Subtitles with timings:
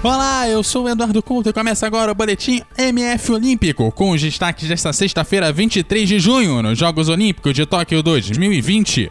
[0.00, 4.22] Olá, eu sou o Eduardo Couto e começa agora o boletim MF Olímpico com os
[4.22, 9.10] destaques desta sexta-feira, 23 de junho, nos Jogos Olímpicos de Tóquio 2020.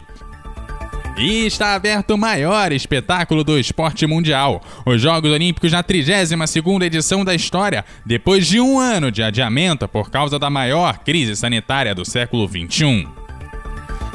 [1.18, 7.22] E está aberto o maior espetáculo do esporte mundial, os Jogos Olímpicos na 32ª edição
[7.22, 12.02] da história, depois de um ano de adiamento por causa da maior crise sanitária do
[12.02, 13.17] século 21.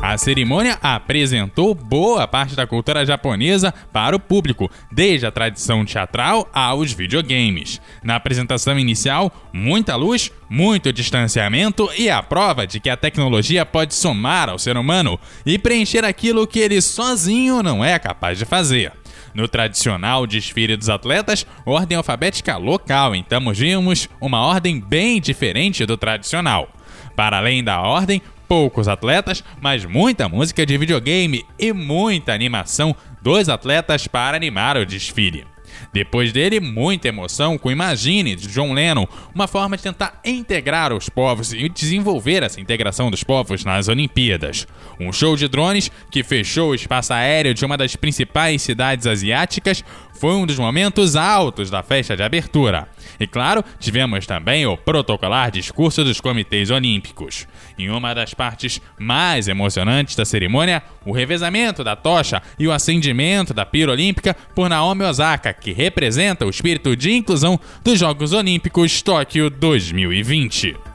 [0.06, 6.50] A cerimônia apresentou boa parte da cultura japonesa para o público, desde a tradição teatral
[6.54, 7.80] aos videogames.
[8.04, 13.96] Na apresentação inicial, muita luz, muito distanciamento e a prova de que a tecnologia pode
[13.96, 18.92] somar ao ser humano e preencher aquilo que ele sozinho não é capaz de fazer.
[19.34, 25.96] No tradicional desfile dos atletas, ordem alfabética local, então vimos uma ordem bem diferente do
[25.96, 26.68] tradicional.
[27.16, 28.22] Para além da ordem,
[28.54, 34.86] poucos atletas, mas muita música de videogame e muita animação dos atletas para animar o
[34.86, 35.48] desfile.
[35.92, 41.10] Depois dele, muita emoção com Imagine de John Lennon, uma forma de tentar integrar os
[41.10, 44.68] povos e desenvolver essa integração dos povos nas Olimpíadas.
[45.00, 49.84] Um show de drones que fechou o espaço aéreo de uma das principais cidades asiáticas
[50.14, 52.88] foi um dos momentos altos da festa de abertura.
[53.20, 57.48] E claro, tivemos também o protocolar discurso dos comitês olímpicos.
[57.78, 63.54] Em uma das partes mais emocionantes da cerimônia, o revezamento da tocha e o acendimento
[63.54, 69.02] da pira olímpica por Naomi Osaka, que representa o espírito de inclusão dos Jogos Olímpicos
[69.02, 70.93] Tóquio 2020.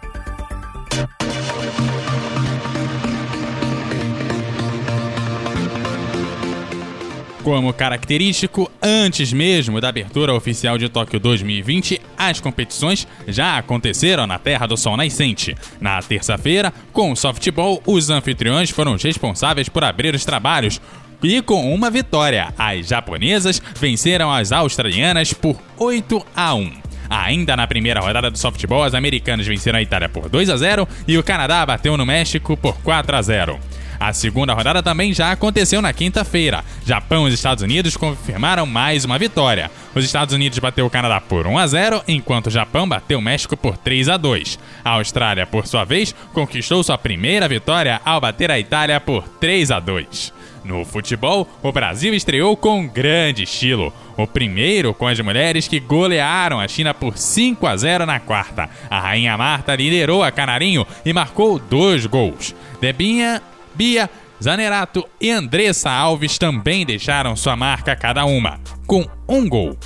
[7.48, 14.38] Como característico, antes mesmo da abertura oficial de Tóquio 2020, as competições já aconteceram na
[14.38, 15.56] Terra do Sol Nascente.
[15.80, 20.78] Na terça-feira, com o softball, os anfitriões foram responsáveis por abrir os trabalhos,
[21.22, 26.70] e com uma vitória, as japonesas venceram as australianas por 8 a 1.
[27.08, 30.86] Ainda na primeira rodada do softball, as americanas venceram a Itália por 2 a 0
[31.08, 33.58] e o Canadá bateu no México por 4 a 0.
[34.00, 36.64] A segunda rodada também já aconteceu na quinta-feira.
[36.86, 39.70] Japão e os Estados Unidos confirmaram mais uma vitória.
[39.94, 43.22] Os Estados Unidos bateu o Canadá por 1 a 0, enquanto o Japão bateu o
[43.22, 44.58] México por 3 a 2.
[44.84, 49.72] A Austrália, por sua vez, conquistou sua primeira vitória ao bater a Itália por 3
[49.72, 50.32] a 2.
[50.64, 53.92] No futebol, o Brasil estreou com grande estilo.
[54.16, 58.68] O primeiro com as mulheres que golearam a China por 5 a 0 na quarta.
[58.90, 62.54] A Rainha Marta liderou a Canarinho e marcou dois gols.
[62.80, 63.40] Debinha
[63.74, 64.08] Bia,
[64.42, 69.76] Zanerato e Andressa Alves também deixaram sua marca cada uma, com um gol.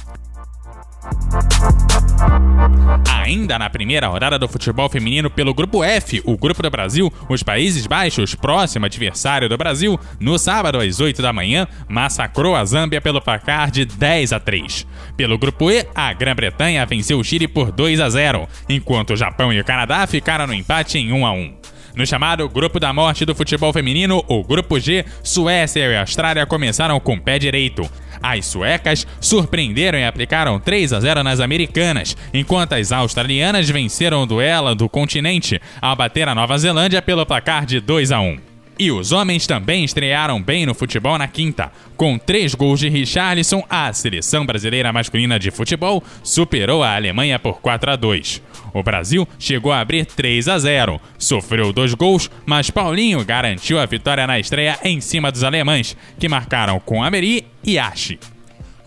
[3.23, 7.43] Ainda na primeira rodada do futebol feminino pelo Grupo F, o Grupo do Brasil, os
[7.43, 13.01] Países Baixos, próximo adversário do Brasil, no sábado às 8 da manhã, massacrou a Zâmbia
[13.01, 14.87] pelo placar de 10 a 3.
[15.17, 19.53] Pelo Grupo E, a Grã-Bretanha venceu o Chile por 2 a 0, enquanto o Japão
[19.53, 21.55] e o Canadá ficaram no empate em 1 a 1.
[21.95, 26.99] No chamado Grupo da Morte do Futebol Feminino, o Grupo G, Suécia e Austrália começaram
[26.99, 27.89] com pé direito.
[28.23, 34.27] As suecas surpreenderam e aplicaram 3 a 0 nas americanas, enquanto as australianas venceram o
[34.27, 38.52] duelo do continente ao bater a Nova Zelândia pelo placar de 2 a 1.
[38.79, 41.71] E os homens também estrearam bem no futebol na quinta.
[41.97, 47.61] Com três gols de Richarlison, a seleção brasileira masculina de futebol superou a Alemanha por
[47.61, 48.43] 4 a 2.
[48.75, 53.87] O Brasil chegou a abrir 3 a 0, sofreu dois gols, mas Paulinho garantiu a
[53.87, 58.19] vitória na estreia em cima dos alemães, que marcaram com Ameri e Ashi.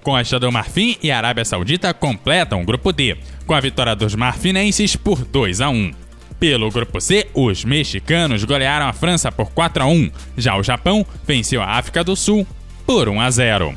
[0.01, 4.95] Costa do Marfim e Arábia Saudita completam o grupo D, com a vitória dos marfinenses
[4.95, 6.04] por 2 a 1.
[6.39, 10.11] Pelo grupo C, os mexicanos golearam a França por 4 a 1.
[10.37, 12.45] Já o Japão venceu a África do Sul
[12.85, 13.75] por 1 a 0.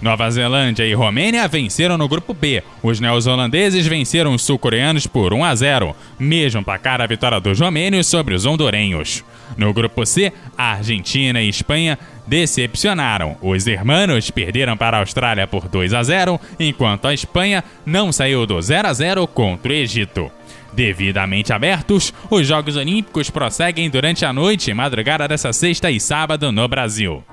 [0.00, 2.62] Nova Zelândia e Romênia venceram no grupo B.
[2.82, 8.06] Os neozelandeses venceram os sul-coreanos por 1 a 0, mesmo placar a vitória dos romênios
[8.06, 9.24] sobre os hondurenhos.
[9.56, 13.36] No grupo C, a Argentina e Espanha decepcionaram.
[13.42, 18.46] Os hermanos perderam para a Austrália por 2 a 0, enquanto a Espanha não saiu
[18.46, 20.30] do 0 a 0 contra o Egito.
[20.72, 26.52] Devidamente abertos, os Jogos Olímpicos prosseguem durante a noite e madrugada dessa sexta e sábado
[26.52, 27.24] no Brasil.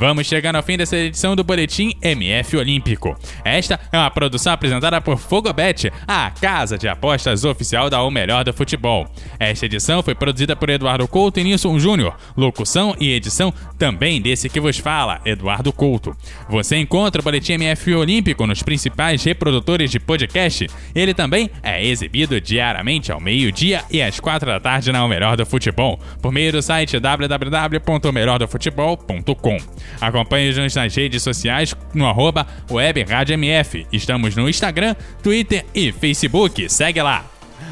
[0.00, 3.14] Vamos chegando ao fim dessa edição do Boletim MF Olímpico.
[3.44, 8.42] Esta é uma produção apresentada por Fogobet, a casa de apostas oficial da O Melhor
[8.42, 9.06] do Futebol.
[9.38, 12.16] Esta edição foi produzida por Eduardo Couto e Nilson Júnior.
[12.34, 16.16] Locução e edição também desse que vos fala, Eduardo Couto.
[16.48, 20.66] Você encontra o Boletim MF Olímpico nos principais reprodutores de podcast.
[20.94, 25.36] Ele também é exibido diariamente ao meio-dia e às quatro da tarde na O Melhor
[25.36, 29.89] do Futebol, por meio do site www.omelhordofutebol.com.
[30.00, 33.86] Acompanhe-nos nas redes sociais no arroba WebRadioMF.
[33.92, 36.68] Estamos no Instagram, Twitter e Facebook.
[36.68, 37.24] Segue lá.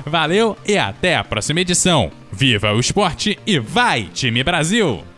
[0.04, 2.10] Valeu e até a próxima edição.
[2.32, 5.17] Viva o esporte e vai, time Brasil!